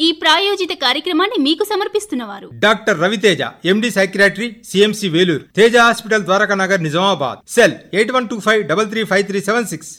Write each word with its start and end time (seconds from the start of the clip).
ఈ 0.00 0.12
ప్రాయోజిత 0.12 0.68
కార్యక్రమాన్ని 0.82 1.38
మీకు 1.42 1.64
సమర్పిస్తున్నవారు. 1.64 2.50
Doctor 2.54 3.00
Raviteja 3.00 3.40
MD 3.64 3.90
psychiatry 3.90 4.56
CMC 4.68 5.08
Vellore 5.08 5.44
Teja 5.56 5.76
hospital 5.76 6.24
Dwaraka 6.24 6.54
Nagar 6.54 6.82
Nizamabad. 6.82 7.38
Cell 7.48 7.74
eight 7.94 8.12
one 8.12 8.28
two 8.28 8.40
five 8.40 8.62
double 8.68 8.88
three 8.88 9.02
five 9.04 9.26
three 9.26 9.40
seven 9.40 9.66
six. 9.66 9.92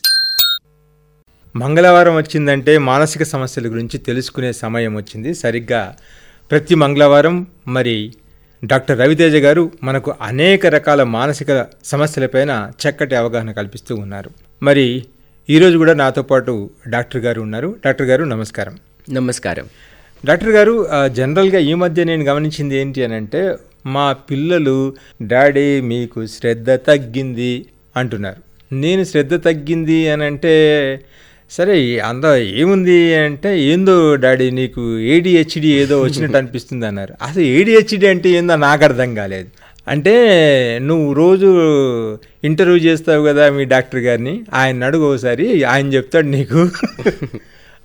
మంగళవారం 1.55 2.15
వచ్చిందంటే 2.15 2.77
మానసిక 2.77 3.23
సమస్యల 3.23 3.67
గురించి 3.67 3.97
తెలుసుకునే 3.97 4.51
సమయం 4.53 4.95
వచ్చింది. 4.95 5.33
సరిగ్గా 5.33 5.95
ప్రతి 6.51 6.75
మంగళవారం 6.75 7.47
మరి 7.67 8.13
డాక్టర్ 8.65 8.99
రవితేజ 8.99 9.35
గారు 9.35 9.71
మనకు 9.83 10.15
అనేక 10.21 10.65
రకాల 10.65 11.03
మానసిక 11.03 11.67
సమస్యలపైన 11.85 12.71
చక్కటి 12.83 13.15
అవగాహన 13.15 13.51
కల్పిస్తూ 13.51 13.95
ఉన్నారు. 13.95 14.31
మరి 14.63 15.05
ఈరోజు 15.49 15.77
కూడా 15.77 15.93
నాతో 15.93 16.21
పాటు 16.21 16.69
డాక్టర్ 16.87 17.21
గారు 17.21 17.41
ఉన్నారు. 17.41 17.75
డాక్టర్ 17.85 18.07
గారు 18.07 18.23
నమస్కారం. 18.23 18.77
నమస్కారం. 19.09 19.69
డాక్టర్ 20.27 20.53
గారు 20.55 20.73
జనరల్గా 21.17 21.59
ఈ 21.69 21.73
మధ్య 21.83 22.03
నేను 22.09 22.23
గమనించింది 22.23 22.75
ఏంటి 22.81 22.99
అని 23.05 23.15
అంటే 23.19 23.41
మా 23.95 24.05
పిల్లలు 24.29 24.75
డాడీ 25.31 25.67
మీకు 25.91 26.19
శ్రద్ధ 26.33 26.71
తగ్గింది 26.89 27.53
అంటున్నారు. 27.99 28.41
నేను 28.83 29.03
శ్రద్ధ 29.11 29.33
తగ్గింది 29.47 29.97
అని 30.09 30.23
అంటే 30.23 30.53
సరే 31.51 31.77
అంద 32.09 32.25
ఏముంది 32.61 32.97
అంటే 33.23 33.49
ఏందో 33.71 33.95
డాడీ 34.25 34.47
నీకు 34.59 34.83
ఏడిహెచ్డి 35.13 35.69
ఏదో 35.81 35.95
వచ్చినట్టు 36.03 36.37
అనిపిస్తుంది 36.41 36.85
అన్నారు. 36.89 37.13
అసలు 37.27 37.45
ఏడిహెచ్డి 37.57 38.07
అంటే 38.13 38.29
ఏందో 38.39 38.55
నాకు 38.67 38.83
అర్థం 38.89 39.09
కాలేదు. 39.15 39.49
అంటే 39.87 40.15
నువ్వు 40.89 41.07
రోజు 41.21 41.49
ఇంటర్వ్యూ 42.49 42.79
చేస్తావు 42.87 43.23
కదా 43.29 43.43
మీ 43.57 43.63
డాక్టర్ 43.73 44.03
గారిని 44.07 44.35
ఆయన 44.59 44.89
అడుగు 44.89 45.05
ఒకసారి 45.11 45.47
ఆయన 45.73 45.87
చెప్తాడు 45.97 46.29
నీకు 46.37 46.61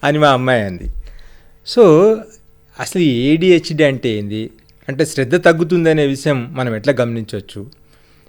అని 0.03 0.19
మా 0.25 0.31
అమ్మాయి 0.39 0.62
అంది. 0.69 0.87
సో 1.66 1.83
అసలు 2.80 3.02
ఏడిహెచ్డి 3.02 3.84
అంటే 3.84 4.09
ఏంది? 4.09 4.50
అంటే 4.89 5.05
శ్రద్ధ 5.05 5.34
తగ్గుతుందనే 5.34 6.06
విషయం 6.06 6.55
మనం 6.55 6.77
ఎట్లా 6.77 6.92
గమనించవచ్చు 7.00 7.70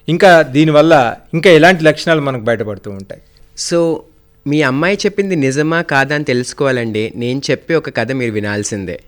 ఇంకా 0.09 0.41
దీనివల్ల 0.41 1.16
ఇంకా 1.33 1.49
ఎలాంటి 1.49 1.83
లక్షణాలు 1.83 2.21
మనకు 2.21 2.41
బయటపడుతూ 2.41 2.91
ఉంటాయి? 2.91 3.21
సో 3.58 4.03
మీ 4.47 4.61
అమ్మాయి 4.61 4.97
చెప్పింది 5.05 5.35
నిజమా 5.35 5.81
కాదా 5.81 6.15
అని 6.15 6.23
తెలుసుకోవాలండి. 6.23 7.13
నేను 7.15 7.41
చెప్పే 7.52 7.75
ఒక 7.75 7.97
కథ 7.97 8.11
మీరు 8.11 8.31
వినాల్సిందే. 8.31 8.99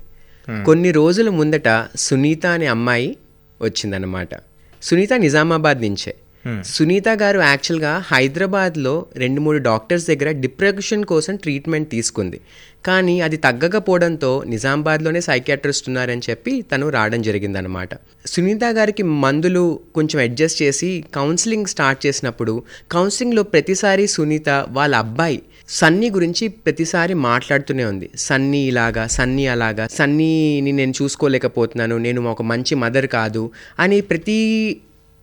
కొన్ని 0.65 0.91
రోజుల 0.91 1.29
ముందట 1.29 1.87
సునీత 1.95 2.45
అనే 2.45 2.65
అమ్మాయి 2.65 3.17
వచ్చిందనమాట 3.61 4.29
సునీత 4.81 5.13
నిజామాబాద్ 5.13 5.81
నుంచే. 5.81 6.15
సునీత 6.65 7.09
గారు 7.09 7.39
యాక్చువల్గా 7.39 8.03
హైదరాబాద్లో 8.07 9.05
రెండు 9.15 9.41
మూడు 9.41 9.57
డాక్టర్స్ 9.57 10.07
దగ్గర 10.07 10.31
డిప్రెషన్ 10.31 11.03
కోసం 11.05 11.35
ట్రీట్మెంట్ 11.35 11.89
తీసుకుంది. 11.89 12.39
కానీ 12.85 13.21
అది 13.21 13.37
తగ్గకపోవడంతో 13.37 14.43
నిజామాబాద్లోనే 14.47 15.21
సైకియాట్రిస్ట్ 15.21 15.89
ఉన్నారని 15.89 16.21
చెప్పి 16.29 16.61
తను 16.61 16.89
రావడం 16.89 17.21
జరిగిందనమాట 17.21 17.89
సునీత 18.25 18.59
గారికి 18.71 19.03
మందులు 19.03 19.79
కొంచెం 19.95 20.21
అడ్జస్ట్ 20.21 20.61
చేసి 20.61 21.03
కౌన్సిలింగ్ 21.15 21.65
స్టార్ట్ 21.65 22.05
చేసినప్పుడు 22.05 22.63
కౌన్సిలింగ్లో 22.91 23.43
ప్రతిసారి 23.43 24.07
సునీత 24.07 24.49
వాళ్ళ 24.69 24.95
అబ్బాయి 24.95 25.41
సన్నీ 25.69 26.09
గురించి 26.09 26.47
ప్రతిసారి 26.47 27.13
మాట్లాడుతూనే 27.13 27.85
ఉంది. 27.85 28.09
సన్నీ 28.17 28.67
ఇలాగా 28.67 29.07
సన్నీ 29.07 29.47
అలాగా 29.47 29.87
సన్నీని 29.87 30.71
నేను 30.71 30.93
చూసుకోలేకపోతున్నాను 31.01 31.97
నేను 31.97 32.31
ఒక 32.31 32.41
మంచి 32.41 32.75
మదర్ 32.75 33.07
కాదు 33.07 33.51
అని 33.79 34.01
ప్రతి 34.01 34.37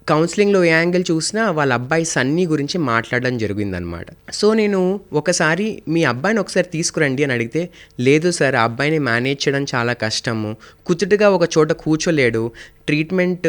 కౌన్సిలింగ్లో 0.09 0.65
ఏ 0.65 0.69
యాంగిల్ 0.69 1.05
చూసినా 1.11 1.51
వాళ్ళ 1.51 1.73
అబ్బాయి 1.73 2.05
సన్నీ 2.05 2.47
గురించి 2.47 2.79
మాట్లాడడం 2.79 3.39
జరిగిందనమాట 3.39 4.07
సో 4.33 4.55
నేను 4.55 5.01
ఒకసారి 5.13 5.83
మీ 5.89 6.05
అబ్బాయిని 6.05 6.41
ఒకసారి 6.41 6.67
తీసుకురండి 6.73 7.25
అని 7.25 7.33
అడిగితే 7.33 7.69
లేదు 8.01 8.31
సార్ 8.31 8.55
ఆ 8.55 8.63
అబ్బాయిని 8.63 8.99
మేనేజ్ 8.99 9.49
చేయడం 9.49 9.67
చాలా 9.75 9.93
కష్టము. 9.93 10.57
కుతుటుగా 10.87 11.31
ఒక 11.31 11.49
చోట 11.59 11.73
కూర్చోలేడు. 11.73 12.53
ట్రీట్మెంట్ 12.87 13.43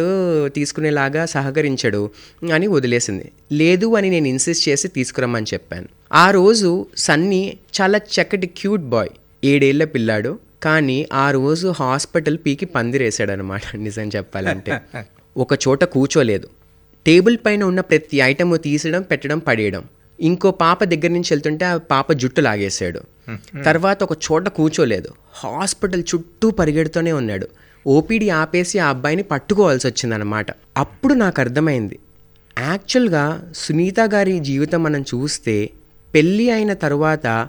తీసుకునేలాగా 0.53 1.25
సహకరించడు 1.25 2.09
అని 2.53 2.67
వదిలేసింది. 2.67 3.31
లేదు 3.51 3.95
అని 3.95 4.09
నేను 4.09 4.27
ఇన్సిస్ట్ 4.27 4.69
చేసి 4.69 4.87
తీసుకురమ్మని 4.87 5.45
చెప్పాను. 5.53 5.87
ఆ 6.13 6.31
రోజు 6.31 6.85
సన్నీ 6.97 7.57
చాలా 7.81 7.97
చక్కటి 7.97 8.47
క్యూట్ 8.47 8.81
బాయ్. 8.81 9.09
ఏడేళ్ళ 9.43 9.83
పిల్లాడు. 9.83 10.39
కానీ 10.63 11.07
ఆ 11.13 11.31
రోజు 11.31 11.67
హాస్పిటల్ 11.67 12.37
పీకి 12.45 12.65
పందిరేసాడనమాట 12.65 13.61
నిజం 13.75 14.09
చెప్పాలంటే. 14.15 14.81
ఒక 15.37 15.67
చోట 15.67 15.83
కూర్చోలేదు. 15.83 16.47
టేబుల్ 17.05 17.37
పైన 17.45 17.63
ఉన్న 17.63 17.81
ప్రతి 17.81 18.17
ఐటమ్ 18.17 18.57
తీసడం 18.59 19.01
పెట్టడం 19.01 19.39
పడేయడం. 19.39 19.83
ఇంకో 20.19 20.51
పాప 20.51 20.83
దగ్గర 20.83 21.07
నుంచి 21.07 21.31
వెళ్తుంటే 21.31 21.65
ఆ 21.65 21.77
పాప 21.77 22.11
జుట్టు 22.13 22.41
లాగేశాడు. 22.41 23.01
తర్వాత 23.65 24.03
ఒక 24.03 24.17
చోట 24.25 24.47
కూర్చోలేదు. 24.47 25.09
హాస్పిటల్ 25.31 26.03
చుట్టూ 26.15 26.51
పరిగెడుతూనే 26.51 27.11
ఉన్నాడు. 27.11 27.47
ఓపీడీ 27.87 28.29
ఆపేసి 28.29 28.79
ఆ 28.79 28.89
అబ్బాయిని 28.89 29.23
పట్టుకోవాల్సి 29.23 29.87
వచ్చిందనమాట 29.87 30.47
అప్పుడు 30.77 31.13
నాకు 31.13 31.41
అర్థమైంది. 31.41 31.99
యాక్చువల్గా 32.59 33.51
సునీత 33.55 33.99
గారి 34.13 34.39
జీవితం 34.39 34.83
మనం 34.83 35.01
చూస్తే 35.01 35.69
పెళ్ళి 36.13 36.51
అయిన 36.51 36.73
తర్వాత 36.73 37.47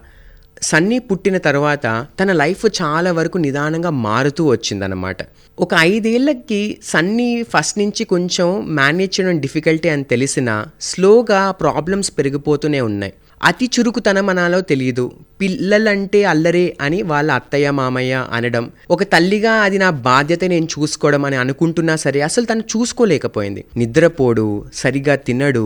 సన్నీ 0.62 0.98
పుట్టిన 0.98 1.38
తర్వాత 1.38 2.06
తన 2.20 2.32
లైఫ్ 2.32 2.66
చాలా 2.82 3.12
వరకు 3.12 3.38
నిదానంగా 3.38 3.90
మారుతూ 3.90 4.46
వచ్చిందనమాట 4.46 5.16
ఒక 5.58 5.68
ఐదేళ్ళకి 5.78 6.78
సన్నీ 6.84 7.42
ఫస్ట్ 7.42 7.78
నుంచి 7.78 8.04
కొంచెం 8.04 8.66
మేనేజ్ 8.74 9.20
చేయడం 9.20 9.40
డిఫికల్టీ 9.40 9.88
అని 9.88 10.04
తెలిసిన 10.04 10.64
స్లోగా 10.80 11.50
ప్రాబ్లమ్స్ 11.50 12.12
పెరిగిపోతూనే 12.18 12.80
ఉన్నాయి. 12.80 13.12
అతి 13.42 13.66
చురుకుతనం 13.66 14.28
అనాలో 14.28 14.60
తెలియదు 14.60 15.12
పిల్లలంటే 15.40 16.20
అల్లరే 16.24 16.64
అని 16.80 16.98
వాళ్ళ 17.02 17.28
అత్తయ్య 17.30 17.70
మామయ్య 17.70 18.14
అనడం. 18.32 18.64
ఒక 18.90 19.02
తల్లిగా 19.02 19.52
అది 19.66 19.78
నా 19.78 19.90
బాధ్యత 20.06 20.44
నేను 20.44 20.68
చూసుకోవడం 20.74 21.24
అని 21.24 21.36
అనుకుంటున్నా 21.36 21.96
సరే 21.96 22.20
అసలు 22.20 22.44
తను 22.44 22.64
చూసుకోలేకపోయింది. 22.72 23.62
నిద్రపోడు 23.76 24.46
సరిగా 24.74 25.14
తినడు 25.26 25.64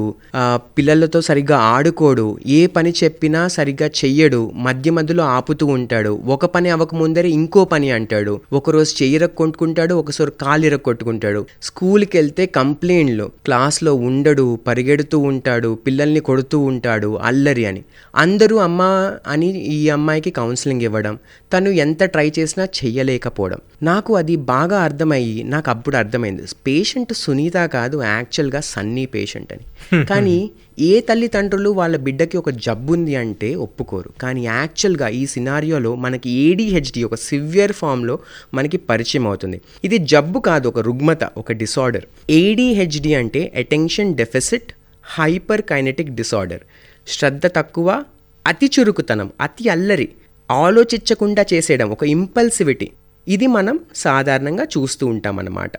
పిల్లలతో 0.77 1.21
సరిగ్గా 1.21 1.59
ఆడుకోడు 1.75 2.27
ఏ 2.47 2.61
పని 2.67 2.93
చెప్పినా 3.05 3.41
సరిగ్గా 3.49 3.89
చెయ్యడు 4.01 4.41
మధ్య 4.67 4.91
మధ్యలో 4.91 5.25
ఆపుతూ 5.37 5.67
ఉంటాడు 5.77 6.13
ఒక 6.27 6.47
పని 6.47 6.71
అవ్వకముందరే 6.71 7.31
ఇంకో 7.31 7.65
పని 7.65 7.91
అంటాడు 7.91 8.35
ఒకరోజు 8.53 8.93
చెయ్యిరకు 9.03 9.37
కొట్టుకుంటాడు 9.37 9.95
ఒకసారి 9.95 10.33
కాలిర 10.41 10.77
కొట్టుకుంటాడు. 10.77 11.41
స్కూల్కి 11.63 12.17
వెళ్తే 12.19 12.47
కంప్లైంట్లు 12.47 13.31
క్లాస్లో 13.45 13.95
ఉండడు 14.09 14.47
పరిగెడుతూ 14.67 15.19
ఉంటాడు 15.31 15.79
పిల్లల్ని 15.87 16.21
కొడుతూ 16.21 16.59
ఉంటాడు 16.71 17.11
అల్లరి 17.23 17.67
అని. 17.67 17.83
అందరూ 18.17 18.57
అమ్మ 18.67 18.83
అని 19.27 19.49
ఈ 19.63 19.89
అమ్మాయికి 19.89 20.31
కౌన్సిలింగ్ 20.31 20.83
ఇవ్వడం 20.83 21.19
తను 21.53 21.71
ఎంత 21.71 22.05
ట్రై 22.05 22.33
చేసినా 22.39 22.65
చెయ్యలేకపోవడం. 22.65 23.59
నాకు 23.83 24.17
అది 24.17 24.37
బాగా 24.37 24.79
అర్థమయ్యి 24.81 25.43
నాకు 25.43 25.71
అప్పుడు 25.71 25.97
అర్థమైంది 25.97 26.43
పేషెంట్ 26.67 27.13
సునీత 27.13 27.53
కాదు 27.53 28.03
యాక్చువల్గా 28.03 28.61
సన్నీ 28.61 29.07
పేషెంట్ 29.07 29.53
అని. 29.53 29.65
కానీ 30.09 30.51
ఏ 30.79 31.01
తల్లిదండ్రులు 31.01 31.71
వాళ్ళ 31.71 31.97
బిడ్డకి 31.97 32.37
ఒక 32.37 32.51
జబ్బు 32.51 32.93
ఉంది 32.93 33.17
అంటే 33.17 33.55
ఒప్పుకోరు. 33.55 34.11
కానీ 34.21 34.45
యాక్చువల్గా 34.45 35.09
ఈ 35.09 35.27
సినారియోలో 35.27 35.95
మనకి 35.95 36.31
ఏడిహెచ్డి 36.31 37.05
ఒక 37.05 37.15
సివియర్ 37.15 37.73
ఫామ్లో 37.73 38.19
మనకి 38.55 38.77
పరిచయం 38.77 39.27
అవుతుంది. 39.27 39.61
ఇది 39.85 39.99
జబ్బు 39.99 40.41
కాదు 40.41 40.69
ఒక 40.69 40.79
రుగ్మత 40.79 41.31
ఒక 41.37 41.53
డిసార్డర్ 41.53 42.05
ఏడిహెచ్డి 42.31 43.15
అంటే 43.15 43.53
attention 43.57 44.15
deficit 44.15 44.73
hyper 45.05 45.63
kinetic 45.63 46.11
disorder 46.11 46.61
శ్రద్ధ 47.09 47.47
తక్కువ 47.47 48.05
అతి 48.47 48.71
చురుకుతనం 48.75 49.33
అతి 49.41 49.69
అల్లరి 49.69 50.09
ఆలోచించకుండా 50.51 51.45
చేసేయడం 51.53 51.91
ఒక 51.91 52.05
ఇంపల్సివిటీ 52.05 52.89
ఇది 53.29 53.47
మనం 53.47 53.81
సాధారణంగా 53.97 54.65
చూస్తూ 54.65 55.07
ఉంటాం 55.07 55.39
అన్నమాట 55.39 55.73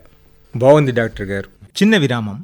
బాగుంది 0.55 0.91
డాక్టర్ 0.91 1.27
గారు. 1.27 1.49
చిన్న 1.77 1.97
విరామం. 1.97 2.37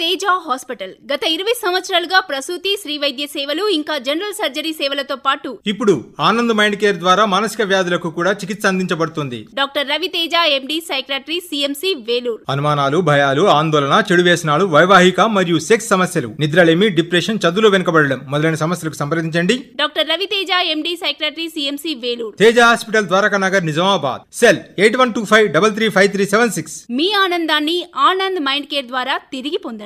తేజ 0.00 0.24
హాస్పిటల్. 0.44 0.92
గత 1.10 1.22
ఇరవై 1.34 1.52
సంవత్సరాలుగా 1.64 2.18
ప్రసూతి 2.28 2.70
శ్రీ 2.82 2.94
వైద్య 3.02 3.24
సేవలు 3.34 3.64
ఇంకా 3.76 3.94
జనరల్ 4.06 4.34
సర్జరీ 4.38 4.72
సేవలతో 4.78 5.16
పాటు 5.26 5.50
ఇప్పుడు 5.72 5.94
ఆనంద్ 6.28 6.54
మైండ్ 6.60 6.76
కేర్ 6.80 6.98
ద్వారా 7.02 7.24
మానసిక 7.34 7.62
వ్యాధులకు 7.72 8.08
కూడా 8.16 8.30
చికిత్స 8.40 8.64
అందించబడుతుంది. 8.70 9.38
Doctor 9.58 9.86
Raviteja 9.92 10.34
MD 10.56 10.78
psychiatry 10.88 11.38
CMC 11.48 11.90
Vellore. 12.08 12.42
అనుమానాలు 12.54 13.00
భయాలు 13.10 13.44
ఆందోళన 13.58 13.98
చెడు 14.08 14.24
వ్యసనాలు 14.28 14.66
వైవాహిక 14.74 15.20
మరియు 15.36 15.58
సెక్స్ 15.68 15.88
సమస్యలు 15.94 16.30
నిద్రలేమి 16.44 16.88
డిప్రెషన్ 16.98 17.40
చదువులో 17.44 17.70
వెనుకబడడం 17.76 18.20
మొదలైన 18.34 18.58
సమస్యలకు 18.64 19.00
సంప్రదించండి. 19.02 19.58
Doctor 19.82 20.10
Raviteja 20.14 20.50
MD 20.74 20.94
psychiatry 21.04 21.48
CMC 21.54 21.94
Vellore. 22.04 22.36
Teja 22.42 22.58
hospital 22.70 23.08
Dwaraka 23.12 23.40
Nagar 23.46 23.68
Nizamabad. 23.70 24.26
Cell 24.40 24.60
eight 24.82 25.00
one 25.02 25.14
two 25.18 25.24
five 25.34 25.48
double 25.58 25.76
three 25.78 25.88
five 25.98 26.10
three 26.16 26.26
seven 26.34 26.54
six. 26.58 26.76
మీ 27.00 27.08
ఆనందాన్ని 27.24 27.78
ఆనంద్ 28.10 28.42
మైండ్ 28.50 28.70
కేర్ 28.74 28.90
ద్వారా 28.92 29.16
తిరిగి 29.36 29.60
పొందండి. 29.64 29.82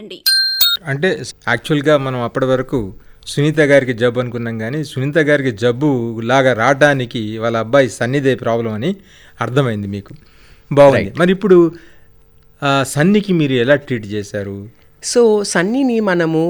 అంటే 0.84 1.08
యాక్చువల్గా 1.48 1.96
మనం 1.96 2.20
అప్పటి 2.22 2.44
వరకు 2.44 2.94
సునీత 3.26 3.60
గారికి 3.60 3.92
జబ్బు 3.92 4.20
అనుకున్నాం 4.20 4.58
కానీ 4.58 4.84
సునీత 4.84 5.18
గారికి 5.18 5.50
జబ్బు 5.50 6.20
లాగా 6.24 6.52
రావడానికి 6.52 7.38
వాళ్ళ 7.38 7.56
అబ్బాయి 7.56 7.90
సన్నిదే 7.90 8.34
ప్రాబ్లం 8.34 8.72
అని 8.72 8.96
అర్థమైంది 9.40 9.86
మీకు. 9.86 10.14
బాగుంది. 10.72 11.12
మరి 11.16 11.30
ఇప్పుడు 11.30 11.72
సన్నికి 12.82 13.32
మీరు 13.32 13.52
ఎలా 13.52 13.74
ట్రీట్ 13.74 14.06
చేశారు? 14.06 14.68
సో 15.02 15.20
సన్నీని 15.50 15.96
మనము 16.00 16.40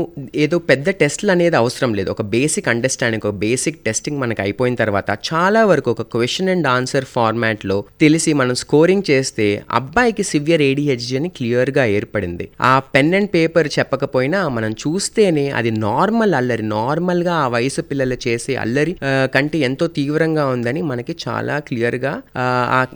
ఏదో 0.43 0.57
పెద్ద 0.69 0.91
టెస్ట్లు 1.01 1.31
అనేది 1.31 1.57
అవసరం 1.57 1.91
లేదు. 1.95 2.09
ఒక 2.11 2.23
బేసిక్ 2.35 2.69
అండర్స్టాండింగ్ 2.69 3.27
ఒక 3.27 3.33
బేసిక్ 3.43 3.79
టెస్టింగ్ 3.87 4.19
మనకు 4.19 4.41
అయిపోయిన 4.43 4.75
తర్వాత 4.75 5.11
చాలా 5.29 5.65
వరకు 5.65 5.89
ఒక 5.91 6.03
క్వశ్చన్ 6.15 6.49
అండ్ 6.49 6.67
ఆన్సర్ 6.67 7.07
ఫార్మాట్లో 7.15 7.77
తెలిసి 8.01 8.33
మనం 8.33 8.55
స్కోరింగ్ 8.55 9.07
చేస్తే 9.11 9.47
అబ్బాయికి 9.71 10.23
సివియర్ 10.23 10.63
ఏడిహెచ్జి 10.69 11.17
అని 11.17 11.31
క్లియర్గా 11.37 11.85
ఏర్పడింది. 11.97 12.47
ఆ 12.61 12.73
పెన్ 12.95 13.13
అండ్ 13.15 13.31
పేపర్ 13.35 13.69
చెప్పకపోయినా 13.79 14.41
మనం 14.49 14.73
చూస్తేనే 14.85 15.47
అది 15.51 15.73
నార్మల్ 15.87 16.35
అల్లరి 16.35 16.67
నార్మల్గా 16.77 17.35
ఆ 17.35 17.49
వయసు 17.49 17.85
పిల్లలు 17.91 18.19
చేసే 18.27 18.55
అల్లరి 18.55 18.95
కంటే 19.35 19.59
ఎంతో 19.59 19.87
తీవ్రంగా 19.99 20.47
ఉందని 20.47 20.83
మనకి 20.83 21.17
చాలా 21.27 21.59
క్లియర్గా 21.59 22.15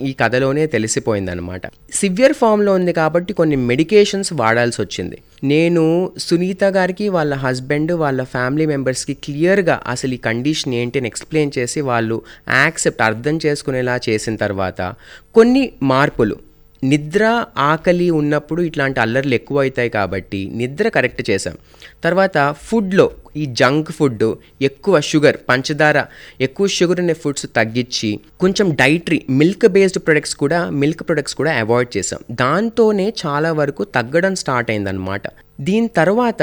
ఈ 0.01 0.13
కథలోనే 0.23 0.67
తెలిసిపోయింది 0.77 1.31
అనమాట 1.31 1.63
సివియర్ 1.93 2.33
ఫామ్లో 2.33 2.75
ఉంది 2.75 2.93
కాబట్టి 2.93 3.33
కొన్ని 3.33 3.57
మెడికేషన్స్ 3.71 4.33
వాడాల్సి 4.33 4.83
వచ్చింది. 4.83 5.19
నేను 5.45 6.13
సునీత 6.19 6.65
గారికి 6.65 7.09
వాళ్ళ 7.09 7.35
హస్బెండ్ 7.35 7.93
వాళ్ళ 7.93 8.25
ఫ్యామిలీ 8.25 8.67
మెంబర్స్కి 8.67 9.15
క్లియర్గా 9.15 9.81
అసలు 9.87 10.15
ఈ 10.15 10.17
కండిషన్ 10.17 10.75
ఏంటి 10.75 10.99
అని 10.99 11.09
ఎక్స్ప్లెయిన్ 11.09 11.53
చేసి 11.59 11.81
వాళ్ళు 11.81 12.23
యాక్సెప్ట్ 12.49 13.03
అర్థం 13.03 13.39
చేసుకునేలా 13.47 14.01
చేసిన 14.09 14.37
తర్వాత 14.37 14.95
కొన్ని 15.35 15.73
మార్పులు. 15.83 16.37
నిద్ర 16.85 17.45
ఆకలి 17.59 18.11
ఉన్నప్పుడు 18.11 18.63
ఇట్లాంటి 18.63 19.01
అల్లర్లు 19.01 19.35
ఎక్కువ 19.35 19.61
అవుతాయి 19.61 19.89
కాబట్టి 19.89 20.51
నిద్ర 20.55 20.89
కరెక్ట్ 20.89 21.31
చేసాం 21.31 21.57
తర్వాత 22.05 22.57
ఫుడ్లో 22.63 23.11
ఈ 23.35 23.45
జంక్ 23.57 23.93
ఫుడ్ 23.93 24.25
ఎక్కువ 24.63 25.01
షుగర్ 25.03 25.39
పంచదార 25.49 25.99
ఎక్కువ 26.41 26.67
షుగర్ 26.73 27.01
అనే 27.01 27.17
ఫుడ్స్ 27.23 27.47
తగ్గించి 27.57 28.11
కొంచెం 28.41 28.69
డైటరీ 28.77 29.21
మిల్క్ 29.39 29.67
బేస్డ్ 29.75 30.01
ప్రొడక్ట్స్ 30.07 30.37
కూడా 30.37 30.61
మిల్క్ 30.81 31.03
ప్రొడక్ట్స్ 31.03 31.39
కూడా 31.41 31.55
అవాయిడ్ 31.61 31.93
చేసాం 31.97 32.21
దాంతోనే 32.43 33.09
చాలా 33.23 33.53
వరకు 33.53 33.85
తగ్గడం 33.95 34.37
స్టార్ట్ 34.37 34.71
అయిందనమాట 34.71 35.27
దీని 35.61 35.89
తర్వాత 35.97 36.43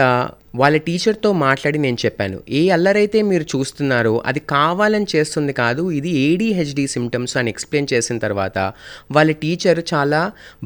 వాళ్ళ 0.56 0.76
టీచర్తో 0.86 1.30
మాట్లాడి 1.42 1.80
నేను 1.80 1.98
చెప్పాను 2.04 2.38
ఏ 2.50 2.62
అల్లరైతే 2.70 3.20
మీరు 3.22 3.46
చూస్తున్నారో 3.52 4.14
అది 4.26 4.42
కావాలని 4.52 5.08
చేస్తుంది 5.12 5.54
కాదు 5.54 5.84
ఇది 5.92 6.12
ఏడీహెచ్డి 6.24 6.86
సిమ్టమ్స్ 6.88 7.36
అని 7.38 7.50
ఎక్స్ప్లెయిన్ 7.50 7.90
చేసిన 7.92 8.18
తర్వాత 8.18 8.58
వాళ్ళ 9.12 9.32
టీచర్ 9.42 9.82
చాలా 9.92 10.22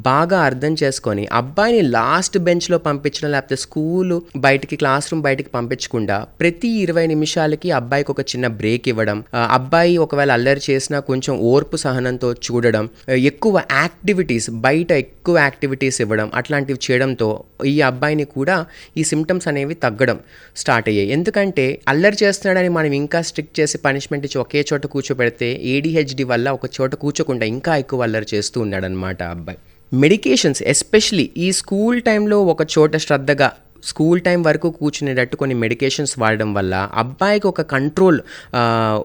బాగా 0.06 0.40
అర్థం 0.42 0.76
చేసుకొని 0.84 1.26
అబ్బాయిని 1.34 1.82
లాస్ట్ 1.96 2.38
బెంచ్లో 2.46 2.80
పంపించడం 2.86 3.32
లేకపోతే 3.32 3.58
స్కూల్ 3.62 4.14
బయటికి 4.40 4.78
క్లాస్ 4.78 5.08
రూమ్ 5.12 5.24
బయటికి 5.24 5.52
పంపించకుండా 5.54 6.13
ప్రతి 6.40 6.70
ఇరవై 6.84 7.08
నిమిషాలకి 7.08 7.72
అబ్బాయికి 7.72 8.12
ఒక 8.12 8.22
చిన్న 8.22 8.48
బ్రేక్ 8.48 8.88
ఇవ్వడం 8.88 9.24
అబ్బాయి 9.50 9.98
ఒకవేళ 9.98 10.32
అల్లరి 10.32 10.62
చేసినా 10.70 11.00
కొంచెం 11.00 11.38
ఓర్పు 11.52 11.76
సహనంతో 11.76 12.34
చూడడం 12.34 12.90
ఎక్కువ 13.32 13.62
యాక్టివిటీస్ 13.72 14.50
బయట 14.66 14.92
ఎక్కువ 14.92 15.38
యాక్టివిటీస్ 15.40 16.02
ఇవ్వడం 16.02 16.32
అట్లాంటివి 16.36 16.80
చేయడంతో 16.86 17.30
ఈ 17.66 17.82
అబ్బాయిని 17.82 18.26
కూడా 18.38 18.58
ఈ 18.98 19.04
సిమ్టమ్స్ 19.04 19.48
అనేవి 19.48 19.74
తగ్గడం 19.74 20.18
స్టార్ట్ 20.56 20.90
అయ్యాయి. 20.90 21.10
ఎందుకంటే 21.10 21.80
అల్లరి 21.88 22.18
చేస్తున్నాడని 22.24 22.70
మనం 22.70 22.94
ఇంకా 22.94 23.22
స్ట్రిక్ట్ 23.22 23.60
చేసి 23.60 23.78
పనిష్మెంట్ 23.78 24.26
ఇచ్చి 24.26 24.40
ఒకే 24.42 24.66
చోట 24.74 24.86
కూర్చోబెడితే 24.86 25.50
ఏడిహెచ్డి 25.74 26.24
వల్ల 26.24 26.50
ఒక 26.50 26.66
చోట 26.78 26.96
కూర్చోకుండా 26.96 27.46
ఇంకా 27.46 27.78
ఎక్కువ 27.78 28.02
అల్లరి 28.02 28.28
చేస్తూ 28.34 28.62
ఉన్నాడనమాట 28.62 29.24
అబ్బాయి. 29.24 29.60
మెడికేషన్స్ 29.92 30.64
ఎస్పెషలీ 30.64 31.26
ఈ 31.38 31.52
స్కూల్ 31.52 32.02
టైంలో 32.02 32.38
ఒక 32.46 32.62
చోట 32.76 32.98
శ్రద్ధగా 32.98 33.50
స్కూల్ 33.84 34.22
టైం 34.22 34.40
వరకు 34.44 34.70
కూర్చునేటట్టు 34.72 35.36
కొన్ని 35.36 35.56
మెడికేషన్స్ 35.56 36.14
వాడడం 36.20 36.50
వల్ల 36.54 36.76
అబ్బాయికి 36.94 37.48
ఒక 37.48 37.62
కంట్రోల్ 37.74 38.20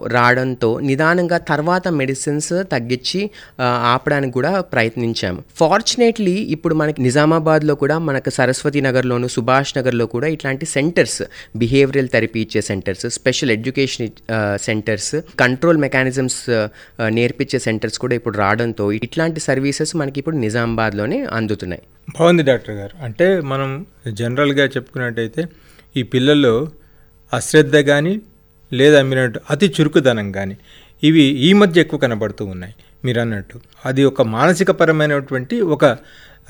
రావడంతో 0.07 0.69
నిదానంగా 0.79 1.37
తర్వాత 1.51 1.87
మెడిసిన్స్ 1.99 2.53
తగ్గించి 2.71 3.21
ఆపడానికి 3.93 4.33
కూడా 4.33 4.51
ప్రయత్నించాము 4.73 5.39
ఫార్చునేట్లీ 5.59 6.35
ఇప్పుడు 6.49 6.75
మనకి 6.75 7.01
నిజామాబాద్లో 7.01 7.75
కూడా 7.75 7.97
మనకు 7.99 8.29
సరస్వతి 8.29 8.81
నగర్లోను 8.81 9.27
సుభాష్ 9.27 9.73
నగర్లో 9.77 10.05
కూడా 10.05 10.27
ఇట్లాంటి 10.27 10.65
సెంటర్స్ 10.65 11.19
బిహేవియరల్ 11.55 12.09
థెరపీ 12.13 12.41
ఇచ్చే 12.41 12.61
centres 12.61 13.05
special 13.17 13.51
education 13.51 14.09
centres 14.61 15.13
control 15.39 15.77
mechanisms 15.77 16.41
నేర్పించే 17.11 17.59
సెంటర్స్ 17.59 17.99
కూడా 17.99 18.15
ఇప్పుడు 18.15 18.37
రావడంతో 18.37 18.87
ఇట్లాంటి 18.99 19.39
సర్వీసెస్ 19.39 19.93
మనకి 19.95 20.19
ఇప్పుడు 20.19 20.37
నిజామాబాద్లోనే 20.37 21.19
అందుతున్నాయి. 21.31 21.83
బాగుంది 22.19 22.43
డాక్టర్ 22.43 22.75
గారు. 22.75 23.03
అంటే 23.03 23.41
మనం 23.41 23.85
జనరల్గా 24.11 24.65
చెప్పుకున్నట్టయితే 24.65 25.45
ఈ 25.97 26.03
పిల్లల్లో 26.03 26.67
అశ్రద్ధ 27.33 27.75
కానీ 27.75 28.21
లేదా 28.73 29.01
మీరన్నట్టు 29.01 29.39
అతి 29.49 29.73
చురుకుదనం 29.79 30.31
కానీ 30.31 30.57
ఇవి 31.03 31.21
ఈ 31.21 31.53
మధ్య 31.53 31.81
ఎక్కువ 31.81 31.99
కనబడుతూ 31.99 32.45
ఉన్నాయి. 32.45 32.75
మీరు 33.05 33.21
అన్నట్టు 33.21 33.59
అది 33.85 34.03
ఒక 34.03 34.21
మానసికపరమైనటువంటి 34.21 35.61
ఒక 35.61 35.85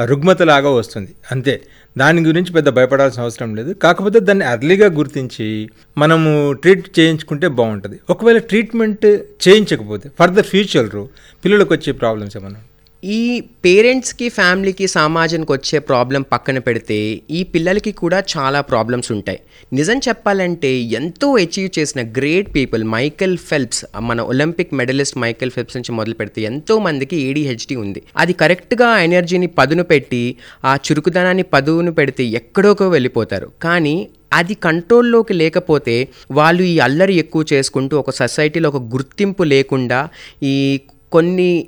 రుగ్మతలాగా 0.05 0.69
వస్తుంది. 0.69 1.15
అంతే. 1.31 1.61
దాని 1.97 2.25
గురించి 2.25 2.53
పెద్ద 2.53 2.69
భయపడాల్సిన 2.69 3.23
అవసరం 3.23 3.55
లేదు. 3.55 3.73
కాకపోతే 3.73 4.19
దాన్ని 4.19 4.45
అర్లీగా 4.45 4.87
గుర్తించి 4.87 5.69
మనము 5.97 6.53
ట్రీట్ 6.53 6.99
చేయించుకుంటే 6.99 7.47
బాగుంటుంది. 7.47 7.99
ఒకవేళ 8.09 8.37
ట్రీట్మెంట్ 8.37 9.05
చేయించకపోతే 9.47 10.11
ఫర్దర్ 10.19 10.45
ఫ్యూచర్ 10.45 11.07
పిల్లలకు 11.45 11.73
వచ్చే 11.73 11.93
ప్రాబ్లమ్స్ 11.93 12.37
ఏమన్నా 12.37 12.59
ఈ 13.03 13.41
పేరెంట్స్కి 13.65 14.29
ఫ్యామిలీకి 14.29 14.87
సమాజానికి 14.87 15.51
వచ్చే 15.51 15.79
ప్రాబ్లం 15.79 16.21
పక్కన 16.21 16.57
పెడితే 16.57 17.21
ఈ 17.31 17.43
పిల్లలకి 17.43 17.91
కూడా 17.91 18.23
చాలా 18.37 18.61
ప్రాబ్లమ్స్ 18.61 19.11
ఉంటాయి. 19.11 19.39
నిజం 19.73 19.97
చెప్పాలంటే 19.97 20.71
ఎంతో 20.99 21.37
అచీవ్ 21.37 21.79
చేసిన 21.79 22.01
గ్రేట్ 22.17 22.55
పీపుల్ 22.55 22.83
మైకెల్ 22.83 23.37
ఫెల్ప్స్ 23.37 23.85
మన 23.99 24.21
ఒలింపిక్ 24.21 24.73
మెడలిస్ట్ 24.73 25.17
మైకెల్ 25.17 25.51
ఫెల్ప్స్ 25.51 25.77
నుంచి 25.77 25.91
మొదలు 25.91 26.13
పెడితే 26.13 26.41
ఎంతో 26.41 26.79
మందికి 26.79 27.17
ఏడీహెచ్డి 27.17 27.75
ఉంది. 27.75 28.03
అది 28.17 28.33
కరెక్ట్గా 28.33 28.99
ఎనర్జీని 28.99 29.47
పదును 29.47 29.83
పెట్టి 29.83 30.23
ఆ 30.65 30.75
చురుకుదనాన్ని 30.75 31.43
పదును 31.43 31.91
పెడితే 31.91 32.23
ఎక్కడోకో 32.23 32.89
వెళ్ళిపోతారు. 32.89 33.51
కానీ 33.61 34.09
అది 34.33 34.53
కంట్రోల్లోకి 34.53 35.33
లేకపోతే 35.33 36.07
వాళ్ళు 36.31 36.63
ఈ 36.63 36.79
అల్లరి 36.79 37.13
ఎక్కువ 37.15 37.45
చేసుకుంటూ 37.53 37.97
ఒక 37.97 38.09
సొసైటీలో 38.09 38.69
ఒక 38.69 38.81
గుర్తింపు 38.95 39.43
లేకుండా 39.43 40.09
ఈ 40.43 40.79
కొన్ని 41.11 41.67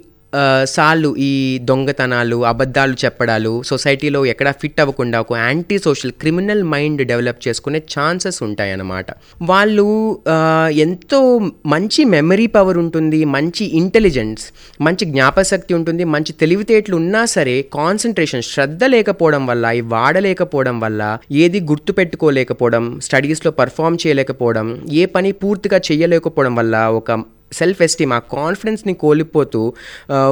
సార్లు 0.65 1.09
ఈ 1.19 1.31
దొంగతనాలు 1.69 2.37
అబద్ధాలు 2.45 2.95
చెప్పడాలు 3.03 3.53
సొసైటీలో 3.69 4.19
ఎక్కడ 4.25 4.49
ఫిట్ 4.61 4.79
అవ్వకుండా 4.81 5.17
ఒక 5.19 5.33
anti 5.37 5.77
social 5.77 6.13
criminal 6.21 6.63
mind 6.73 7.01
develop 7.11 7.41
చేసుకునే 7.47 7.79
ఛాన్సెస్ 7.93 8.39
ఉంటాయన్నమాట. 8.43 9.05
వాళ్ళు 9.41 9.87
ఎంతో 10.85 11.19
మంచి 11.65 12.01
మెమరీ 12.15 12.47
పవర్ 12.47 12.77
ఉంటుంది 12.77 13.19
మంచి 13.35 13.65
ఇంటెలిజెన్స్ 13.81 14.45
మంచి 14.81 15.05
జ్ఞాపశక్తి 15.05 15.73
ఉంటుంది 15.73 16.03
మంచి 16.03 16.31
తెలివితేటలు 16.41 16.95
ఉన్నా 16.95 17.25
సరే 17.25 17.55
కాన్సన్ట్రేషన్ 17.73 18.47
శ్రద్ధ 18.51 18.83
లేకపోవడం 18.85 19.45
వల్ల 19.47 19.65
ఈ 19.71 19.81
వాడలేకపోవడం 19.95 20.79
వల్ల 20.79 21.01
ఏది 21.43 21.59
గుర్తు 21.71 21.91
పెట్టుకోలేకపోవడం 21.91 22.85
స్టడీస్లో 22.99 23.51
పర్ఫామ్ 23.51 23.97
చేయలేకపోవడం 24.05 24.67
ఏ 24.93 25.05
పని 25.05 25.31
పూర్తిగా 25.31 25.79
చేయలేకపోవడం 25.91 26.55
వల్ల 26.55 26.75
ఒక 26.99 27.11
సెల్ఫ్ 27.59 27.81
ఎస్టీమ్ 27.81 28.13
ఆ 28.17 28.19
కాన్ఫిడెన్స్ని 28.35 28.93
కోల్పోతూ 29.03 29.61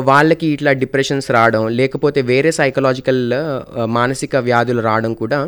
వాళ్ళకి 0.10 0.48
ఇట్లా 0.56 0.72
డిప్రెషన్స్ 0.84 1.32
రావడం 1.32 1.64
లేకపోతే 1.80 2.22
వేరే 2.32 2.52
సైకలాజికల్ 2.60 3.22
మానసిక 3.98 4.36
వ్యాధులు 4.48 4.82
రావడం 4.82 5.14
కూడా 5.14 5.40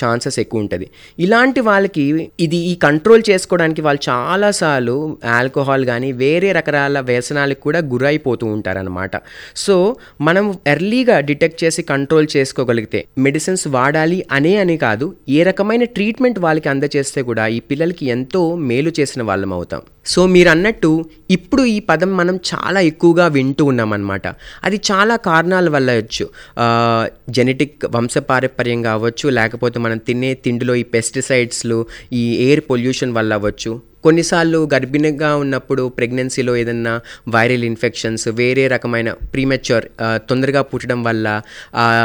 ఛాన్సెస్ 0.00 0.38
ఎక్కువ 0.38 0.62
ఉంటుంది. 0.64 0.86
ఇలాంటి 1.18 1.60
వాళ్ళకి 1.60 2.04
ఇది 2.40 2.56
ఈ 2.56 2.74
కంట్రోల్ 2.86 3.22
చేసుకోవడానికి 3.30 3.82
వాళ్ళు 3.82 4.02
చాలాసార్లు 4.08 4.96
ఆల్కహాల్ 5.38 5.84
కానీ 5.84 6.12
వేరే 6.24 6.52
రకరకాల 6.52 7.00
వ్యసనాలకు 7.00 7.60
కూడా 7.60 7.80
గురైపోతూ 7.92 8.46
ఉంటారనమాట 8.46 9.14
సో 9.56 9.76
మనం 10.20 10.44
ఎర్లీగా 10.66 11.20
డిటెక్ట్ 11.20 11.64
చేసి 11.64 11.82
కంట్రోల్ 11.82 12.28
చేసుకోగలిగితే 12.36 13.00
మెడిసిన్స్ 13.18 13.68
వాడాలి 13.68 14.18
అనే 14.32 14.56
అని 14.56 14.76
కాదు 14.76 15.06
ఏ 15.28 15.42
రకమైన 15.42 15.84
ట్రీట్మెంట్ 15.96 16.38
వాళ్ళకి 16.38 16.68
అందజేస్తే 16.68 17.22
కూడా 17.22 17.46
ఈ 17.46 17.60
పిల్లలకి 17.70 18.06
ఎంతో 18.06 18.42
మేలు 18.68 18.92
చేసిన 19.00 19.22
వాళ్ళం 19.22 19.52
అవుతాం. 19.52 19.82
సో 20.06 20.20
మీరు 20.26 20.48
అన్నట్టు 20.48 20.90
ఇప్పుడు 21.30 21.62
ఈ 21.62 21.80
పదం 21.80 22.16
మనం 22.16 22.36
చాలా 22.50 22.80
ఎక్కువగా 22.80 23.26
వింటూ 23.26 23.64
ఉన్నామన్నమాట. 23.64 24.26
అది 24.64 24.80
చాలా 24.90 25.16
కారణాల 25.16 25.68
వల్ల 25.68 25.98
వచ్చు. 25.98 26.26
జెనెటిక్ 27.30 27.86
వంశపారపర్యం 27.96 28.82
కావచ్చు 28.82 29.28
లేకపోతే 29.30 29.78
మనం 29.78 29.98
తినే 29.98 30.34
తిండిలో 30.34 30.74
ఈ 30.74 30.82
పెస్టిసైడ్స్లు 30.82 31.86
ఈ 32.12 32.36
ఎయిర్ 32.46 32.60
పొల్యూషన్ 32.70 33.12
వల్ల 33.12 33.32
అవ్వచ్చు 33.34 33.72
కొన్నిసార్లు 34.04 34.68
గర్భిణిగా 34.74 35.36
ఉన్నప్పుడు 35.36 35.88
ప్రెగ్నెన్సీలో 35.88 36.56
ఏదన్నా 36.56 37.00
వైరల్ 37.28 37.64
ఇన్ఫెక్షన్స్ 37.64 38.28
వేరే 38.28 38.68
రకమైన 38.68 39.12
ప్రీమెచ్యూర్ 39.12 39.86
తొందరగా 40.02 40.62
పుట్టడం 40.62 41.02
వల్ల 41.04 41.40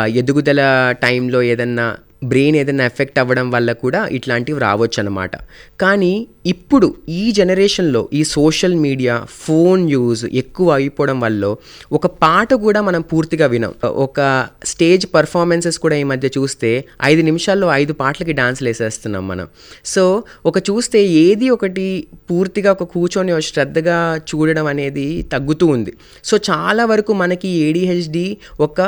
ఎదుగుదల 0.07 0.61
టైంలో 1.03 1.41
ఏదన్నా 1.41 1.97
బ్రెయిన్ 2.31 2.55
ఏదైనా 2.61 2.85
ఎఫెక్ట్ 2.91 3.19
అవ్వడం 3.21 3.47
వల్ల 3.51 3.71
కూడా 3.83 4.01
ఇట్లాంటివి 4.17 4.59
రావచ్చు 4.59 4.99
అనమాట 5.03 5.35
కానీ 5.83 6.13
ఇప్పుడు 6.53 6.87
ఈ 7.09 7.23
జనరేషన్లో 7.39 8.01
ఈ 8.13 8.21
సోషల్ 8.35 8.75
మీడియా 8.85 9.13
ఫోన్ 9.45 9.83
యూజ్ 9.91 10.23
ఎక్కువ 10.41 10.67
అయిపోవడం 10.79 11.17
వల్ల 11.25 11.43
ఒక 11.97 12.07
పాట 12.23 12.49
కూడా 12.65 12.79
మనం 12.87 13.01
పూర్తిగా 13.11 13.45
వినాం. 13.53 13.73
ఒక 14.05 14.19
స్టేజ్ 14.71 15.05
పర్ఫార్మెన్సెస్ 15.15 15.77
కూడా 15.83 15.95
ఈ 16.01 16.05
మధ్య 16.11 16.29
చూస్తే 16.37 16.71
ఐదు 17.11 17.21
నిమిషాల్లో 17.29 17.67
ఐదు 17.81 17.93
పాటలకి 18.01 18.33
డాన్స్లు 18.39 18.67
వేసేస్తున్నాం 18.69 19.23
మనం. 19.31 19.47
సో 19.93 20.03
ఒక 20.49 20.57
చూస్తే 20.69 20.99
ఏది 21.23 21.47
ఒకటి 21.55 21.85
పూర్తిగా 22.31 22.69
ఒక 22.75 22.85
కూర్చొని 22.93 23.31
ఒక 23.37 23.43
శ్రద్ధగా 23.51 23.97
చూడడం 24.29 24.67
అనేది 24.73 25.07
తగ్గుతూ 25.33 25.65
ఉంది. 25.75 25.93
సో 26.29 26.35
చాలా 26.49 26.85
వరకు 26.91 27.11
మనకి 27.23 27.49
ఏడిహెచ్డి 27.67 28.25
ఒక 28.67 28.79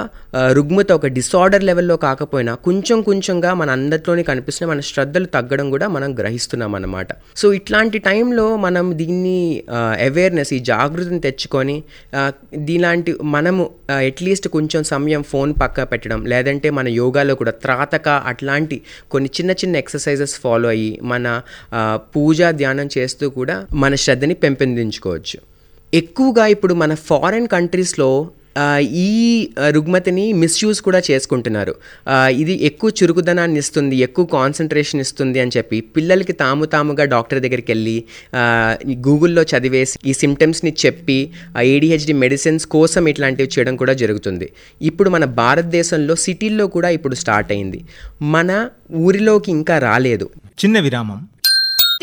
రుగ్మత 0.57 0.91
ఒక 0.99 1.05
డిసార్డర్ 1.19 1.63
లెవెల్లో 1.69 1.97
కాకపోయినా 2.07 2.53
కొంచెం 2.67 2.97
కొంచెం 3.01 3.24
కొంచెంగా 3.25 3.53
మన 3.53 3.69
అందరిలోనే 3.69 4.23
కనిపిస్తున్నాయి 4.23 4.69
మన 4.77 4.81
శ్రద్ధలు 4.85 5.25
తగ్గడం 5.25 5.67
కూడా 5.69 5.87
మనం 5.87 6.09
గ్రహిస్తున్నాం 6.19 6.75
అన్నమాట 6.75 7.07
సో 7.35 7.53
ఇట్లాంటి 7.53 7.97
టైంలో 7.97 8.55
మనం 8.55 8.97
దీన్ని 8.97 9.63
అవేర్నెస్ 10.07 10.53
ఈ 10.53 10.59
జాగృతిని 10.59 11.19
తెచ్చుకొని 11.19 11.83
దీలాంటి 12.57 13.15
మనము 13.23 13.63
అట్లీస్ట్ 14.07 14.47
కొంచెం 14.47 14.83
సమయం 14.83 15.23
ఫోన్ 15.23 15.53
పక్క 15.61 15.83
పెట్టడం 15.83 16.25
లేదంటే 16.25 16.69
మన 16.69 16.87
యోగాలో 16.87 17.35
కూడా 17.35 17.51
త్రాతక 17.63 18.09
అట్లాంటి 18.09 18.81
కొన్ని 19.11 19.31
చిన్న 19.39 19.51
చిన్న 19.51 19.75
ఎక్సర్సైజెస్ 19.75 20.35
ఫాలో 20.39 20.69
అయ్యి 20.69 20.99
మన 21.03 21.41
పూజా 22.15 22.51
ధ్యానం 22.51 22.89
చేస్తూ 22.97 23.29
కూడా 23.29 23.57
మన 23.73 23.95
శ్రద్ధని 23.95 24.33
పెంపొందించుకోవచ్చు. 24.33 25.39
ఎక్కువగా 25.93 26.45
ఇప్పుడు 26.47 26.73
మన 26.73 26.93
ఫారెన్ 27.09 27.47
కంట్రీస్లో 27.47 28.09
ఈ 29.05 29.09
రుగ్మతిని 29.75 30.25
మిస్యూజ్ 30.41 30.79
కూడా 30.87 31.01
చేసుకుంటున్నారు. 31.09 31.73
ఇది 32.41 32.53
ఎక్కువ 32.69 32.91
చురుకుదనాన్ని 32.99 33.59
ఇస్తుంది 33.63 33.97
ఎక్కువ 34.07 34.25
కాన్సన్ట్రేషన్ 34.37 35.01
ఇస్తుంది 35.05 35.39
అని 35.43 35.51
చెప్పి 35.57 35.79
పిల్లలకి 35.95 36.33
తాము 36.43 36.65
తాముగా 36.73 37.05
డాక్టర్ 37.15 37.41
దగ్గరికి 37.45 37.71
వెళ్ళి 37.73 37.97
గూగుల్లో 39.07 39.45
చదివేసి 39.53 39.99
ఈ 40.09 40.13
సిమ్టమ్స్ని 40.21 40.73
చెప్పి 40.85 41.19
ఏడిహెచ్డి 41.73 42.15
మెడిసిన్స్ 42.23 42.67
కోసం 42.77 43.03
ఇట్లాంటివి 43.13 43.49
చేయడం 43.55 43.75
కూడా 43.83 43.93
జరుగుతుంది. 44.03 44.49
ఇప్పుడు 44.81 45.09
మన 45.09 45.25
భారతదేశంలో 45.43 46.15
సిటీల్లో 46.25 46.67
కూడా 46.77 46.91
ఇప్పుడు 46.97 47.15
స్టార్ట్ 47.15 47.51
అయింది. 47.55 47.81
మన 48.35 48.51
ఊరిలోకి 49.05 49.49
ఇంకా 49.57 49.77
రాలేదు. 49.89 50.27
చిన్న 50.63 50.79
విరామం. 50.79 51.21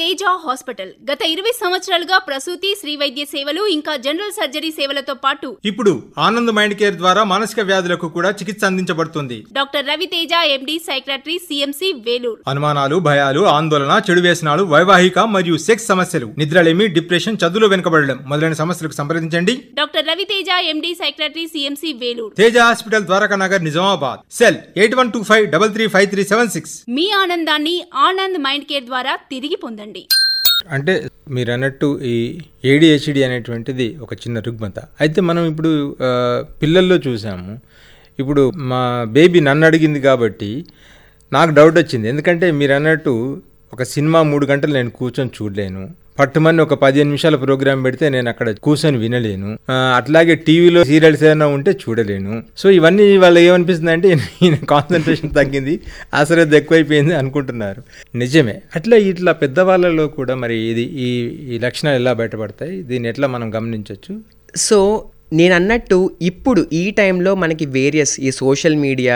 తేజ 0.02 0.22
హాస్పిటల్. 0.44 0.90
గత 1.08 1.22
ఇరవై 1.32 1.50
సంవత్సరాలుగా 1.60 2.16
ప్రసూతి 2.28 2.70
శ్రీ 2.78 2.92
వైద్య 3.00 3.24
సేవలు 3.32 3.62
ఇంకా 3.74 3.92
జనరల్ 4.04 4.32
సర్జరీ 4.38 4.70
సేవలతో 4.78 5.14
పాటు 5.24 5.48
ఇప్పుడు 5.70 5.92
ఆనంద్ 6.26 6.52
మైండ్ 6.56 6.74
కేర్ 6.80 6.96
ద్వారా 7.02 7.22
మానసిక 7.32 7.60
వ్యాధులకు 7.68 8.06
కూడా 8.16 8.30
చికిత్స 8.38 8.62
అందించబడుతుంది. 8.68 9.38
Doctor 9.58 9.84
Raviteja 9.90 10.32
MD 10.54 10.76
psychiatry 10.88 11.36
CMC 11.46 11.90
Vellore. 12.06 12.40
అనుమానాలు 12.52 12.96
భయాలు 13.08 13.44
ఆందోళన 13.56 13.92
చెడు 14.08 14.24
వ్యసనాలు 14.26 14.64
వైవాహిక 14.72 15.18
మరియు 15.36 15.58
సెక్స్ 15.66 15.86
సమస్యలు 15.92 16.28
నిద్రలేమి 16.42 16.88
డిప్రెషన్ 16.96 17.38
చదువులో 17.44 17.68
వెనుకబడడం 17.74 18.18
మొదలైన 18.32 18.58
సమస్యలకు 18.62 18.98
సంప్రదించండి. 19.00 19.54
Doctor 19.80 20.08
Raviteja 20.12 20.50
MD 20.72 20.92
psychiatry 21.02 21.46
CMC 21.54 21.92
Vellore. 22.02 22.34
Teja 22.42 22.58
hospital 22.68 23.06
Dwaraka 23.12 23.38
Nagar 23.44 23.64
Nizamabad. 23.68 24.20
Cell 24.40 24.60
eight 24.82 24.98
one 25.02 25.14
two 25.16 25.22
five 25.30 25.46
double 25.54 25.72
three 25.78 25.86
five 25.96 26.10
three 26.16 26.24
seven 26.32 26.52
six. 26.56 26.76
మీ 26.98 27.08
ఆనందాన్ని 27.22 27.76
ఆనంద్ 28.08 28.40
మైండ్ 28.48 28.68
కేర్ 28.72 28.88
ద్వారా 28.92 29.14
తిరిగి 29.34 29.58
పొందండి. 29.66 29.88
అంటే 30.74 30.92
మీరు 31.36 31.50
అన్నట్టు 31.52 32.00
ఈ 32.12 32.14
ఏడిహెచ్డి 32.64 33.24
అనేటువంటిది 33.24 33.86
ఒక 34.04 34.12
చిన్న 34.14 34.38
రుగ్మత. 34.46 34.78
అయితే 35.00 35.20
మనం 35.28 35.42
ఇప్పుడు 35.50 35.96
పిల్లల్లో 36.62 36.96
చూసాము. 37.06 37.52
ఇప్పుడు 38.18 38.42
మా 38.72 38.82
బేబీ 39.16 39.40
నన్ను 39.48 39.66
అడిగింది 39.66 40.00
కాబట్టి 40.00 40.50
నాకు 41.32 41.50
డౌట్ 41.58 41.76
వచ్చింది. 41.78 42.06
ఎందుకంటే 42.08 42.50
మీరు 42.60 42.72
అన్నట్టు 42.72 43.42
ఒక 43.72 43.82
సినిమా 43.82 44.22
మూడు 44.22 44.46
గంటలు 44.46 44.72
నేను 44.72 44.90
కూర్చొని 44.90 45.30
చూడలేను. 45.36 45.84
పట్టుమని 46.18 46.62
ఒక 46.62 46.74
పదిహేను 46.74 47.08
నిమిషాల 47.08 47.36
ప్రోగ్రామ్ 47.36 47.84
పెడితే 47.84 48.08
నేను 48.08 48.28
అక్కడ 48.28 48.54
కూర్చొని 48.56 48.98
వినలేను. 48.98 49.58
అట్లాగే 49.96 50.34
టీవీలో 50.34 50.84
సీరియల్స్ 50.84 51.24
ఏమైనా 51.24 51.46
ఉంటే 51.46 51.70
చూడలేను. 51.70 52.42
సో 52.56 52.70
ఇవన్నీ 52.70 53.16
వాళ్ళ 53.16 53.38
ఏమనిపిస్తుంది 53.38 53.90
అంటే 53.90 54.08
ఈయన 54.42 54.54
కాన్సన్ట్రేషన్ 54.54 55.30
తగ్గింది 55.30 55.80
అశ్రద్ధ 56.14 56.54
ఎక్కువైపోయింది 56.54 57.14
అనుకుంటున్నారు. 57.14 57.82
నిజమే. 58.14 58.56
అట్లా 58.76 58.96
ఇట్లా 58.96 59.32
పెద్దవాళ్ళలో 59.32 60.06
కూడా 60.06 60.34
మరి 60.34 60.58
ఇది 60.58 60.82
ఈ 60.82 61.08
ఈ 61.54 61.58
లక్షణాలు 61.58 61.96
ఎలా 61.96 62.12
బయటపడతాయి? 62.12 62.82
దీన్ని 62.82 63.08
ఎట్లా 63.08 63.28
మనం 63.28 63.54
గమనించవచ్చు 63.54 64.14
సో 64.56 65.04
నేను 65.38 65.54
అన్నట్టు 65.54 65.96
ఇప్పుడు 66.28 66.62
ఈ 66.78 66.82
టైంలో 66.98 67.30
మనకి 67.42 67.66
వేరియస్ 67.76 68.12
ఈ 68.20 68.30
social 68.38 68.74
media 68.76 69.14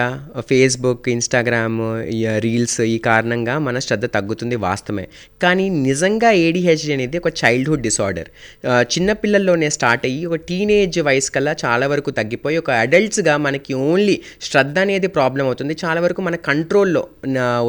Facebook 0.51 1.09
Instagram 1.15 1.77
reels 2.45 2.81
ఈ 2.93 2.95
కారణంగా 3.07 3.55
మన 3.67 3.83
శ్రద్ధ 3.87 4.07
తగ్గుతుంది 4.15 4.57
వాస్తవమే. 4.65 5.05
కానీ 5.43 5.67
నిజంగా 5.89 6.31
ఏడిహెచ్డి 6.45 6.93
అనేది 6.97 7.19
ఒక 7.23 7.33
చైల్డ్హుడ్ 7.41 7.85
డిసార్డర్ 7.89 8.29
చిన్నపిల్లల్లోనే 8.95 9.69
స్టార్ట్ 9.77 10.07
అయ్యి 10.11 10.23
ఒక 10.31 10.39
టీనేజ్ 10.51 10.99
వయసు 11.09 11.33
కల్లా 11.37 11.55
చాలా 11.65 11.89
వరకు 11.95 12.13
తగ్గిపోయి 12.21 12.59
ఒక 12.63 12.71
అడల్ట్స్గా 12.85 13.35
మనకి 13.49 13.75
ఓన్లీ 13.91 14.17
శ్రద్ధ 14.49 14.79
అనేది 14.87 15.11
ప్రాబ్లం 15.19 15.45
అవుతుంది. 15.51 15.77
చాలా 15.85 16.01
వరకు 16.07 16.23
మన 16.29 16.39
కంట్రోల్లో 16.49 17.05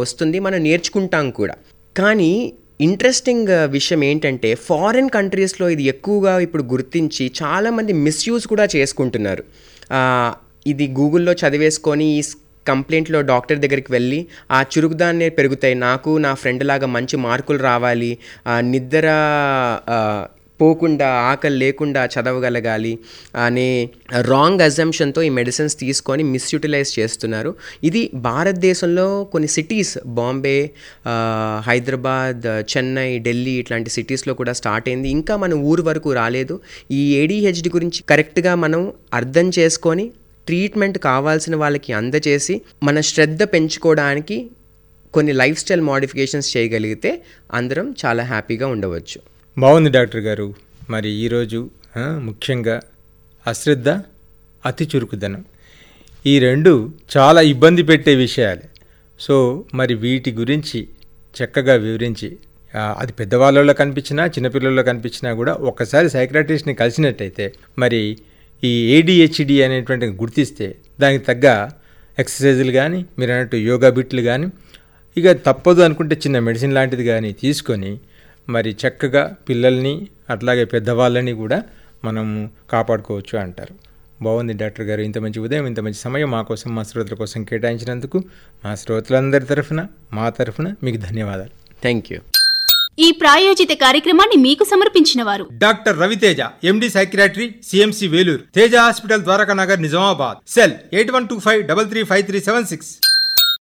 వస్తుంది. 0.04 0.40
మనం 0.48 0.60
నేర్చుకుంటాం 0.70 1.28
కూడా. 1.42 1.58
కానీ 1.96 2.32
ఇంట్రెస్టింగ్ 2.82 3.48
విషయం 3.66 4.04
ఏంటంటే 4.04 4.56
ఫారిన్ 4.56 5.10
కంట్రీస్లో 5.10 5.70
ఇది 5.70 5.84
ఎక్కువగా 5.84 6.40
ఇప్పుడు 6.40 6.64
గుర్తించి 6.64 7.32
చాలామంది 7.44 7.94
మిస్యూజ్ 7.94 8.48
కూడా 8.48 8.68
చేసుకుంటున్నారు. 8.76 9.44
ఇది 10.68 10.88
గూగుల్లో 10.88 11.34
చదివేసుకొని 11.34 12.06
ఈ 12.06 12.22
కంప్లైంట్లో 12.68 13.22
డాక్టర్ 13.22 13.60
దగ్గరికి 13.60 13.92
వెళ్ళి 13.92 14.28
ఆ 14.52 14.66
చురుకుదాన్నే 14.78 15.30
పెరుగుతాయి. 15.30 15.76
నాకు 15.76 16.18
నా 16.18 16.34
ఫ్రెండ్ 16.34 16.64
లాగా 16.64 16.88
మంచి 16.88 17.18
మార్కులు 17.18 17.58
రావాలి. 17.58 18.18
ఆ, 18.48 18.62
నిద్ర 18.62 19.04
పోకుండా 20.62 21.08
ఆకలి 21.32 21.58
లేకుండా 21.64 22.02
చదవగలగాలి 22.14 22.94
అనే 23.46 23.68
రాంగ్ 24.32 24.62
అజంప్షన్తో 24.68 25.22
ఈ 25.28 25.30
మెడిసిన్స్ 25.40 25.76
తీసుకొని 25.84 26.24
మిస్యూటిలైజ్ 26.34 26.92
చేస్తున్నారు. 27.00 27.52
ఇది 27.84 28.02
భారతదేశంలో 28.28 29.08
కొన్ని 29.34 29.50
సిటీస్ 29.56 29.94
బాంబే 30.20 30.58
హైదరాబాద్ 31.70 32.48
చెన్నై 32.72 33.10
ఢిల్లీ 33.28 33.56
ఇట్లాంటి 33.62 33.90
సిటీస్లో 33.90 34.34
కూడా 34.34 34.54
స్టార్ట్ 34.54 34.90
అయింది. 34.90 35.10
ఇంకా 35.10 35.36
మన 35.38 35.54
ఊరు 35.72 35.86
వరకు 35.90 36.12
రాలేదు. 36.22 36.58
ఈ 36.92 37.02
ఏడిహెచ్డి 37.22 37.72
గురించి 37.76 38.02
కరెక్ట్గా 38.14 38.56
మనం 38.56 38.84
అర్థం 39.14 39.50
చేసుకొని 39.60 40.12
ట్రీట్మెంట్ 40.48 40.98
కావాల్సిన 41.10 41.56
వాళ్ళకి 41.56 41.92
అందచేసి 41.94 42.56
మన 42.84 43.00
శ్రద్ధ 43.12 43.44
పెంచుకోవడానికి 43.54 44.38
కొన్ని 45.14 45.34
లైఫ్ 45.34 45.60
స్టైల్ 45.60 45.82
మోడిఫికేషన్స్ 45.82 46.58
చేయగలిగితే 46.58 47.12
అందరం 47.54 47.96
చాలా 48.06 48.24
హ్యాపీగా 48.24 48.68
ఉండవచ్చు. 48.68 49.20
బాగుంది 49.62 49.90
డాక్టర్ 49.96 50.22
గారు. 50.28 50.48
మరి 50.94 51.10
ఈరోజు 51.24 51.60
ముఖ్యంగా 52.28 52.76
అశ్రద్ధ 53.46 53.90
అతి 54.64 54.86
చురుకుదనం. 54.92 55.42
ఈ 56.26 56.34
రెండు 56.40 56.72
చాలా 57.16 57.42
ఇబ్బంది 57.54 57.84
పెట్టే 57.84 58.14
విషయాలే. 58.26 58.66
సో 59.20 59.36
మరి 59.80 59.94
వీటి 60.04 60.32
గురించి 60.40 60.80
చక్కగా 61.36 61.76
వివరించి 61.86 62.30
అది 63.02 63.14
పెద్దవాళ్ళలో 63.20 63.74
కనిపించినా 63.74 64.24
చిన్నపిల్లల్లో 64.36 64.84
కనిపించినా 64.84 65.30
కూడా 65.34 65.54
ఒకసారి 65.72 66.08
సైక్రాటిస్ట్ని 66.16 66.74
కలిసినట్టయితే 66.82 67.46
మరి 67.80 68.02
ఈ 68.64 68.74
ఏడిహెచ్డి 68.98 69.58
అనేటువంటి 69.64 70.08
గుర్తిస్తే 70.22 70.68
దానికి 71.00 71.24
తగ్గ 71.26 71.48
ఎక్సర్సైజులు 72.18 72.72
కానీ 72.72 73.00
మీరు 73.20 73.32
అన్నట్టు 73.32 73.58
యోగా 73.70 73.90
బిట్లు 73.98 74.22
కానీ 74.22 74.48
ఇక 75.18 75.32
తప్పదు 75.48 75.82
అనుకుంటే 75.82 76.16
చిన్న 76.24 76.40
మెడిసిన్ 76.40 76.74
లాంటిది 76.74 77.04
కానీ 77.04 77.32
తీసుకొని 77.42 77.92
మరి 78.50 78.72
చక్కగా 78.82 79.24
పిల్లల్ని 79.50 79.96
అట్లాగే 80.30 80.64
పెద్దవాళ్ళని 80.66 81.34
కూడా 81.34 81.60
మనం 82.06 82.26
కాపాడుకోవచ్చు 82.74 83.36
అంటారు. 83.44 83.74
బాగుంది 84.22 84.54
డాక్టర్ 84.54 84.86
గారు 84.86 85.02
ఇంత 85.02 85.18
మంచి 85.18 85.40
ఉదయం 85.40 85.66
ఇంత 85.68 85.80
మంచి 85.80 86.00
సమయం 86.06 86.32
మా 86.32 86.42
కోసం 86.42 86.70
మా 86.76 86.84
శ్రోతల 86.84 87.16
కోసం 87.16 87.44
కేటాయించినందుకు 87.44 88.20
మా 88.66 88.76
శ్రోతలందరి 88.76 89.46
తరఫున 89.46 89.82
మా 90.14 90.30
తరఫున 90.30 90.68
మీకు 90.84 90.98
ధన్యవాదాలు. 90.98 91.54
థ్యాంక్ 91.84 92.10
యూ 92.14 92.20
ఈ 93.06 93.08
ప్రాయోజిత 93.22 93.74
కార్యక్రమాన్ని 93.82 94.38
మీకు 94.46 94.64
సమర్పించిన 94.64 95.24
వారు 95.24 95.46
doctor 95.64 96.00
Raviteja 96.04 96.42
MD 96.64 96.88
psychiatry 96.90 97.48
CMC 97.68 98.08
Vellore 98.14 98.44
Teja 98.56 98.76
hospital 98.76 99.26
Dwaraka 99.28 99.54
Nagar 99.62 99.82
Nizamabad. 99.82 100.38
Cell 100.56 100.74
eight 100.94 101.12
one 101.18 101.28
two 101.28 101.38
five 101.40 101.62
double 101.68 101.90
three 101.92 102.04
five 102.04 102.24
three 102.30 102.40
seven 102.48 102.68
six. 102.72 102.90